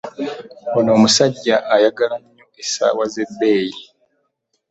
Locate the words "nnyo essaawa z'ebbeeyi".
2.19-3.73